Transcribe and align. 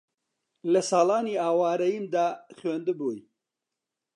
لە 0.71 0.81
ساڵانی 0.89 1.39
ئاوارەییمدا 1.41 2.27
خوێندبووی 2.57 3.19